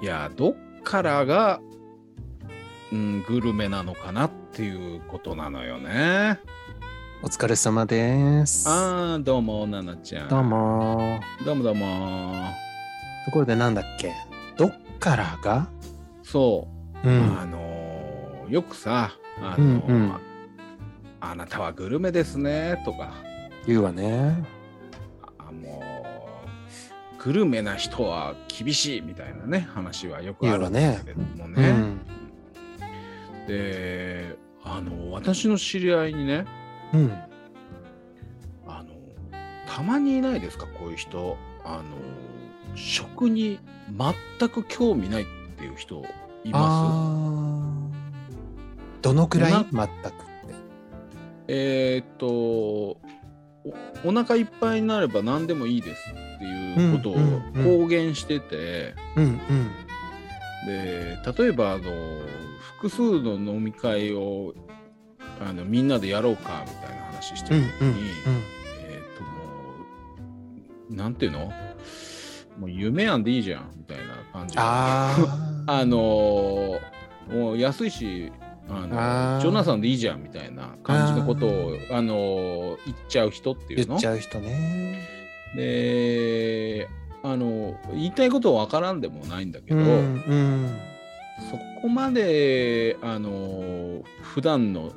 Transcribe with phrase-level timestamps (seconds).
[0.00, 1.60] いやどっからが、
[2.92, 6.38] うん、グルメなのかなっていうことなのよね。
[7.22, 8.66] お疲れ様です。
[8.66, 10.28] あーどうもななちゃん。
[10.28, 10.42] どう。
[10.42, 11.20] も。
[11.44, 12.34] どうもどうも。
[13.26, 14.14] ところでなんだっけ？
[14.56, 15.68] どっからが？
[16.22, 16.66] そ
[17.04, 17.38] うう、ん。
[17.38, 20.12] あのーよくさあうんうん
[21.20, 23.12] あなたはグルメですねとか
[23.66, 24.42] 言うわね。
[27.22, 31.70] グルメな人は厳しいみたいなね話はよくあるんですけれどもうね。
[31.72, 32.00] ん。
[33.46, 36.46] であの私の知り合いにね
[36.94, 37.12] うん。
[38.66, 38.90] あの
[39.66, 41.82] たまにいないですかこういう人あの
[42.76, 43.58] 食に
[44.38, 45.26] 全く興味ないっ
[45.58, 46.04] ていう人
[46.44, 47.90] いまあー
[49.02, 49.88] どのくらいお全くって？
[49.88, 49.94] す
[51.48, 52.96] えーっとお
[54.04, 56.14] お腹いっぱいになれば何でもいいです
[56.70, 57.16] いうことを
[57.64, 58.94] 公言してて。
[60.66, 61.84] で例えばあの
[62.76, 64.52] 複数の飲み会を
[65.40, 68.10] あのみんなでやろうかみたいな話してる時に、
[68.78, 69.28] えーっとも
[70.90, 71.50] うなんていうの？
[72.58, 74.60] もう夢やんでいいじゃんみたいな感じで。
[74.60, 75.16] あ
[75.66, 75.72] あ。
[75.80, 76.80] あのー
[77.34, 78.30] もう安いし
[78.68, 83.96] あのジョナサンでいいじゃんみたいな感じのことをあのー言っちゃう人っていうの？
[83.96, 85.19] 言っちゃう人ね。
[85.56, 86.88] で
[87.22, 90.78] あの言いたいことは分からんでもないんだけど、うんうん。
[91.50, 94.92] そこまであの普段の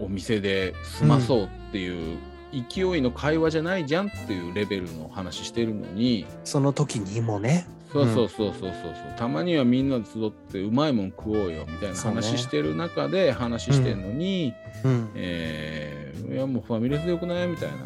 [0.00, 2.18] お店で済まそうっていう
[2.52, 7.66] 勢いの会話じゃないじゃんっていうレベルの話してるのに、その時にもね。
[7.92, 15.10] そうそうそうそうそうそうたまにはみんなで集ってうまいもん食おうよみたいな話してる中で話してんのに、うん。
[15.14, 17.48] えーいやもうファミレスでよくない？
[17.48, 17.76] みたいな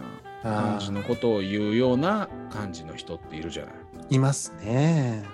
[0.46, 3.74] 感あじのことを言うような感じの人っているじゃない。
[4.10, 5.24] ーいますね。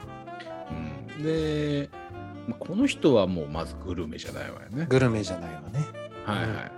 [1.16, 1.90] うん、で、
[2.48, 4.86] まあこの人はもうまずグルメじゃないわよね。
[4.88, 5.84] グルメじゃないわね。
[6.24, 6.70] はいは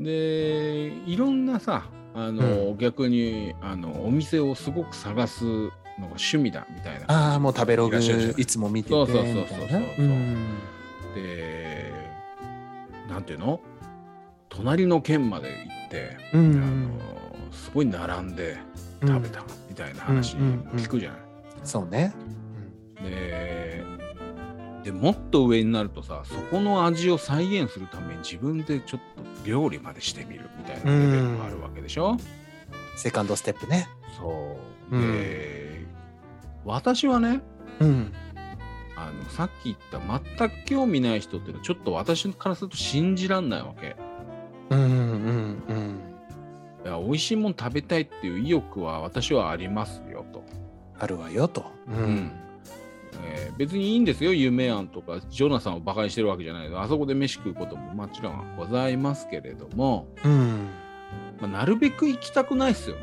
[0.00, 0.04] い。
[0.04, 7.06] でいろんなさあの、逆にあのお店をすごく探すのが趣味だみたいな。
[7.32, 9.80] ああ、もう食べログいつも見ててそうそうそうそうそう。
[9.98, 10.36] うん。
[11.14, 11.92] で
[13.08, 13.60] なんていうの？
[14.48, 15.54] 隣の県まで行
[15.88, 16.94] って、うあんの
[17.56, 18.56] すごい並んで
[19.02, 21.20] 食べたみたいな話聞くじゃない。
[21.64, 22.14] そうね。
[23.02, 23.84] で
[24.84, 32.16] でもっと上になるとさそこの味を再現するために自分でちょっと料理までしてみるみたいなレベルがあるわけでしょ、
[32.96, 33.88] セカンドステップね。
[34.16, 34.56] そ
[34.90, 35.84] ううんで、
[36.64, 37.42] 私はね
[37.80, 38.12] うん。
[38.96, 43.96] あのさっき言った全く興味ない人っていうのはちょっと私からすると信じらんないわけ。
[44.70, 46.00] うんうんうん。
[46.86, 50.44] いや美味しいもの食べたいっていう意欲は私はありますよと。
[50.96, 51.64] あるわよと。
[51.88, 52.30] ううん。
[53.24, 60.68] えー別にいいんですよ夢案とかジョナサンをバカにしてるわけじゃないあそこで飯食うことももちろんございますけれども、うん。
[61.40, 63.02] まあ、なるべく行きたくないですよね。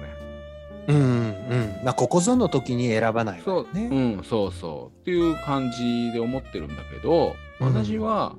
[0.87, 1.81] うんうん。
[1.83, 3.89] まあ、ここぞの時に選ばないわそう、よね。
[4.17, 8.35] うん、そうそうっていう感じで思ってるんだけどうん私は、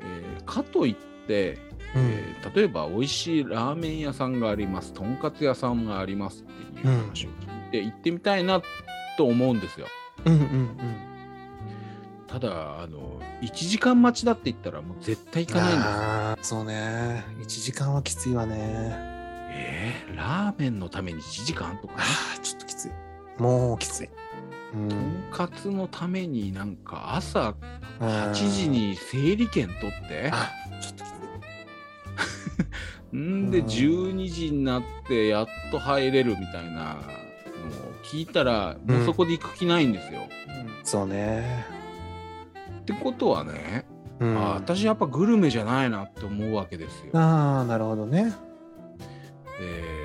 [0.00, 1.58] えーかといって、
[1.94, 8.60] うんえー例えば美味しいラーメン屋さんがありますとんかつ屋さんがありますっていう話を聞いて行ってみたいな
[9.16, 9.86] と思うんですよ。
[10.26, 10.76] うんうん
[12.28, 15.60] ただあの1時間待ちだって言ったらもう絶対行うん。
[15.60, 15.92] かないんですよ。
[15.92, 17.24] ああ、そうね。
[17.40, 18.54] 1時間はきついわね。
[18.58, 22.02] えーラーメンのために1時間とか、あ
[22.36, 22.90] あ、ちょっときつい。
[23.38, 24.10] もうきつい。
[24.74, 27.54] うんとんかつのためになんか朝
[28.00, 28.68] 8 8時。
[28.68, 30.30] に整理券取って？
[30.32, 30.50] あ
[30.80, 31.13] ちょっときつい。
[33.16, 37.02] んでうん12時になってやっと入れるみたいなのを
[38.04, 40.22] 聞いたらもうそこで行く気ないんですよ。
[40.82, 41.64] そうね。
[42.80, 43.86] ってことはね、
[44.20, 47.10] うん、あ私やっぱグルメじゃないなって思うわけですよ。
[47.14, 48.32] ああ、なるほどね。
[49.60, 50.04] えー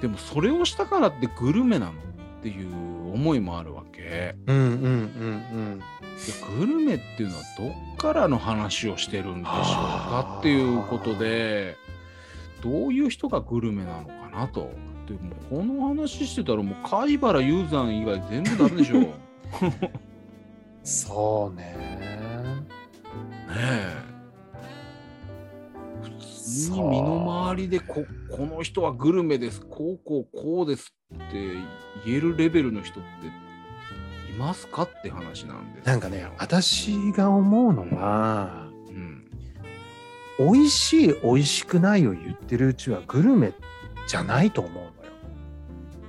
[0.00, 1.94] でもそれをしたからってグルメなのっ
[2.42, 4.34] ていう思いもあるわけ。
[4.46, 5.82] うんうんうん
[6.20, 11.76] でグルメっていうのはどっからの話をしてるんでしょうかっていうことで
[12.62, 14.70] どういう人がグルメなのかなと。
[15.06, 19.06] でもこの話してたらもう貝原雄山以外全部ダメでしょ。
[20.84, 21.74] そうね。
[23.56, 24.10] え。
[26.02, 26.10] 普
[26.66, 31.54] 通に身の回りでここの人はグルメですこうこうこうですって
[32.04, 33.26] 言えるレベルの人って
[34.32, 38.69] いますかって話なんですよなんかね、私が思うのは、うん、
[40.40, 43.52] 美味しい、美味しくないを言ってるうちはグルメ
[44.08, 44.92] じゃないと思うのよ。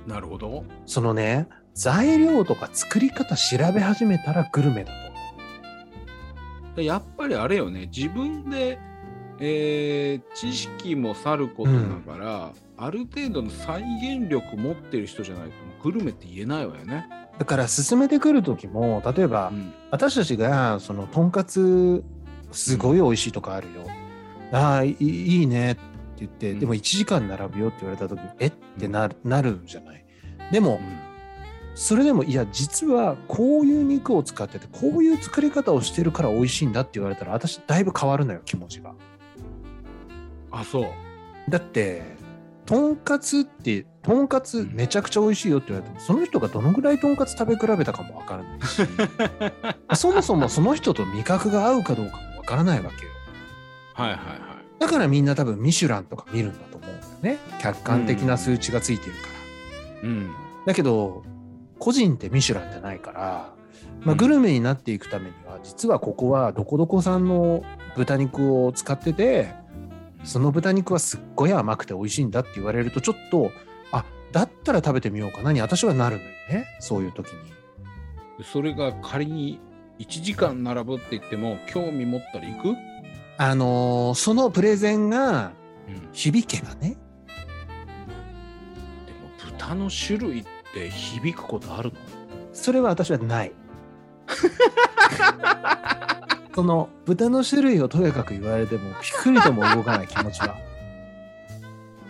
[0.06, 0.64] なるほど。
[0.86, 4.92] そのね、材料とか作り方調べ始めたらグルメだ
[6.74, 8.78] とやっぱりあれよね自分で、
[9.38, 15.52] えー知識もさることながら、ある程度の再現力持ってる人じゃないと
[15.82, 17.06] グルメって言えないわよね。
[17.36, 22.02] うだから進めてくる時も例えば、うん私たちがそのとんかつ
[22.50, 23.86] すごい美味しいとかあるよ、
[24.52, 25.80] ああいいいいねって
[26.18, 26.60] 言って、うん。
[26.60, 28.46] でも1時間並ぶよって言われた時え？
[28.46, 30.04] ってなるなるじゃない？
[30.52, 30.80] でも、
[31.74, 38.94] それでもいや実はこういう肉を使っててこういう作り方をしてるから美味しいんだって言われたら私だいぶ変わるのよ気持ちが。
[40.50, 40.84] あそう。
[41.48, 42.02] だって
[42.66, 48.82] とんかつってとんかつめちゃくちゃ美味しいよって言われてもその人がどのぐらいとんかつ食べ比べたかもわからないし
[50.00, 53.10] そもそもその人と味覚が合うかどうかもわからないわけよ
[53.94, 54.80] はいはいはい。
[54.80, 59.18] だからみんな多分ミシュランとか見るんだと思うんだよね客観的な数値がついてるか
[60.02, 60.30] ら、うん。
[60.66, 61.22] だけど
[61.78, 63.54] 個人ってミシュランじゃないから、
[64.00, 67.64] まあ、うんグルメになっていくためには実はここはどこどこ産の
[67.96, 69.54] 豚肉を使ってて
[70.24, 73.50] その豚肉はすっごい甘くて美味しいんだって言われるとちょっと
[73.92, 77.52] あだったら食べてみようかなに私はなるのよねそういう時に。
[78.44, 79.60] それが仮に
[79.98, 82.76] 1時間並ぶって言っても興味持ったら行く、
[83.38, 85.52] あのーそのプレゼンが
[85.88, 86.96] うん、響けばね
[89.06, 91.96] でも豚の種類って響くことあるの？
[92.52, 93.52] それは私はない。
[96.54, 100.56] その豚の種類をとやかく言われてもピクリとも動かない気持ちは。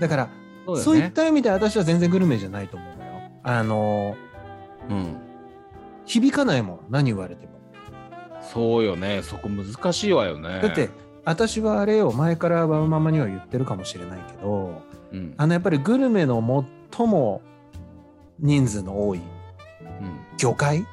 [0.01, 0.29] だから
[0.67, 3.13] そそういった意味で私は全然グルメじゃないと思うのよ。
[3.45, 4.17] あの
[4.91, 5.17] うん。
[6.05, 7.53] 響かないもん何言われても。
[8.43, 9.23] そうよね。
[9.23, 10.61] そこ難しいわよね。
[10.61, 10.91] だって、
[11.25, 14.83] 私はあれを前からワウママには言ってるかもしれないけど
[15.13, 15.35] うん。
[15.37, 17.43] あのやっぱりグルメの最も
[18.41, 19.25] 人数の多いうん。
[20.37, 20.87] 魚介？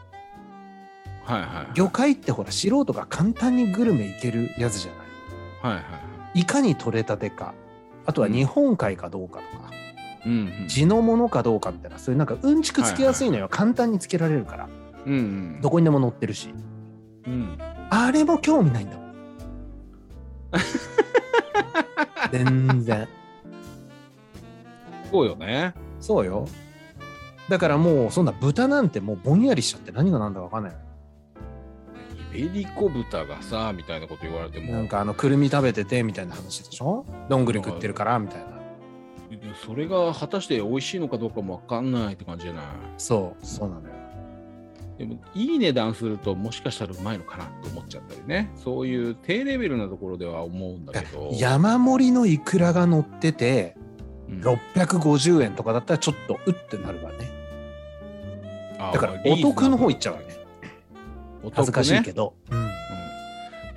[1.23, 1.67] はいはいはい。
[1.73, 5.73] 魚介ってほら素人が簡単にグルメいけるやつじゃない？
[5.75, 5.99] はいはいは
[6.35, 6.39] い。
[6.41, 7.53] いかに取れたてか
[8.05, 9.71] あとは日本海かどうかとか、
[10.25, 10.31] うん
[10.61, 10.67] うん。
[10.67, 14.69] 地のものかどうかみたいなそういうなんかうんちくつけやすいのよ、簡単につけられるから
[15.05, 15.61] うんうん。
[15.61, 16.53] どこにでも載ってるし
[17.25, 17.57] うん。
[17.89, 19.08] あれも興味ないんだもん
[22.31, 23.07] 全然
[25.11, 25.73] そうよね。
[25.99, 26.47] そうよ
[27.49, 30.73] だからもうそんな豚なんてもうぼんやりしちゃって何が何だか分かんない
[32.31, 34.71] イベリコ豚がさ、みたいなこと言われても。
[34.71, 37.05] なんかあのくるみ食べててみたいな話でしょ？
[37.27, 38.47] どんぐり食ってるからみたいな
[39.65, 42.65] それが果たして美味しいのかどうかもわかんないって感じじゃない？
[42.99, 43.95] そうそうなのよ
[44.99, 48.51] でも、いい値段すると、もしかしたらうまいのかなと思っちゃったりね。
[48.57, 51.29] そういう低レベルなところでは思うんだけど。
[51.33, 53.77] 山盛りのイクラが乗ってて
[54.27, 54.41] うん。
[54.41, 57.31] 650円とかだったらちょっとうってなるわね。
[58.77, 60.33] あだからお得の方行っちゃうわねね。
[61.53, 62.59] 恥ずかしいけど、うん。
[62.61, 62.69] うん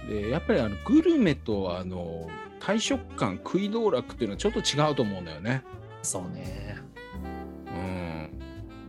[0.08, 2.28] でやっぱりあのグルメとあの
[2.58, 5.62] 大食感食い道楽っていうのはちょっと違うと思うんだよね。
[6.02, 6.76] そうね。
[6.76, 6.91] うん、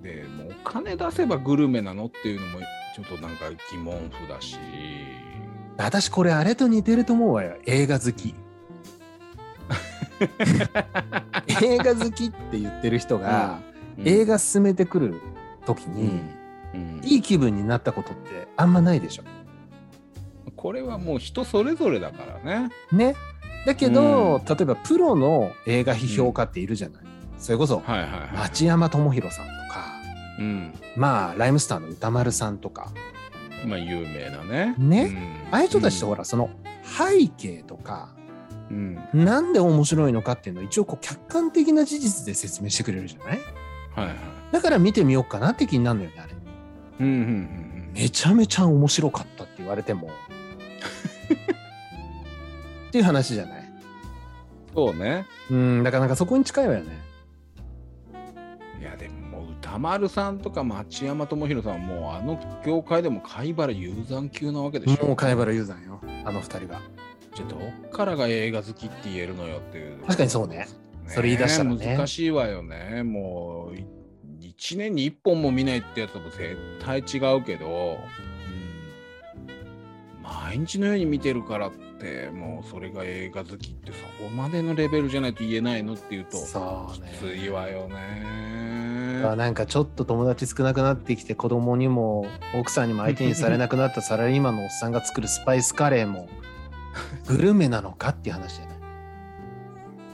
[0.03, 2.59] でもうお金出せばグルメなのっていうのも
[2.95, 4.57] ちょっとなんか疑問符だし。
[5.77, 8.35] 私これあれと似てると思うわよ映画好き。
[11.63, 13.59] 映画好きって言ってる人が、
[13.97, 15.22] 映画、画進めてくる
[15.65, 16.22] 時に、
[16.74, 16.89] うん。
[16.98, 17.01] うん。
[17.03, 19.24] いい気分になったことってあんまないでしょ。
[20.55, 22.69] これはもう人それぞれだからね。
[22.91, 23.15] ね。
[23.65, 24.45] だけど、うん。
[24.45, 27.03] 例えばプロの映画批評家っているじゃない、
[27.38, 28.29] それこそはいはいはい。
[28.38, 29.92] 町山智博さんとか
[30.40, 32.92] うん、まあライムスターの歌丸さんとか。
[33.66, 34.75] まあ有名なね。
[34.78, 35.04] ね。
[35.06, 35.54] うん。
[35.54, 36.50] ああいう人たちってほら、その
[36.84, 38.10] 背景とか
[38.70, 43.40] うん、なんで面白いのかっていうのを一応こう客観的な事実で説明してくれるじゃない？
[43.96, 44.16] はいはい。
[44.52, 46.34] だから見てみようかなって気になるのよねあれ。
[47.00, 47.92] うんうんうん。
[47.94, 50.10] めちゃめちゃ面白かったって言われても。
[52.90, 53.70] っていう話じゃない？
[54.74, 55.25] そうね。
[55.52, 55.84] うん。
[55.84, 56.98] だからなんかそこに近いわよね
[59.74, 65.08] 歌丸さんとか町山智博さんはもうあの業界でも貝原雄山級なわけでしょ。
[65.08, 66.80] もう貝原雄山よあの二人が
[67.34, 69.98] じゃあどっからが映画好きって言えるのよっていう。
[70.03, 70.68] 確かにそうね
[71.08, 73.01] それ言い出したらね難しいわよね。
[73.01, 73.84] もうい
[74.42, 77.98] 一年に一本も見ないってやつも絶対違うけど、
[80.22, 88.73] 毎日のように見てるからってもうそれが映画好きってそこまでのレベルじゃないと言えないのっていうとそうねきついわよね。
[89.32, 92.25] あなんかちょっと友達少なくなってきて子供にも
[92.56, 96.27] 奥さんにも相手にされなくなったサラリーマンのおっさんが作るスパイスカレーも
[97.27, 98.74] グルメなのかっていう話じゃない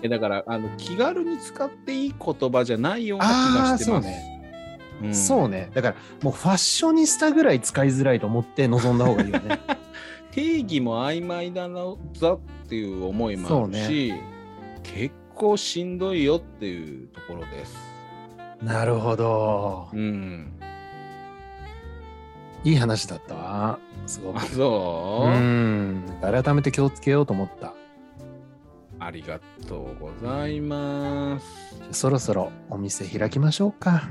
[0.01, 3.91] えだからあの気軽に使っていい言葉じゃないような気がしてます。
[3.91, 4.35] あーそうね
[5.07, 5.71] んそうね。
[5.73, 9.59] だからもうファッショニスタぐらい使いづらいと思って臨んだ方がいいよね。
[10.31, 11.81] 定義も曖昧だな
[12.13, 14.13] ざっていう思いもあるし、
[14.83, 17.88] 結構しんどいよっていうところです。
[18.61, 19.95] なるほどう。
[19.95, 20.53] ん。
[22.63, 23.79] いい話だったわ。
[24.05, 24.47] すごあく。
[24.47, 25.29] そう？
[25.29, 26.03] う、ん。
[26.21, 27.73] 改めて気をつけようと思った。
[28.99, 31.45] ありがとうございます。
[31.91, 34.09] そろそろお店開きましょうか。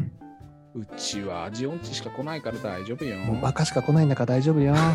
[0.75, 3.19] うちは味音痴しか来ないから大丈夫よ。
[3.19, 4.75] もうバカしか来ないんだから大丈夫よ。